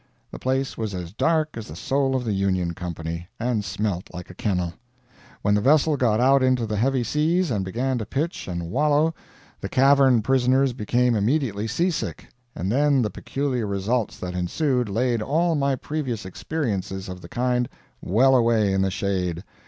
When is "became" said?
10.73-11.13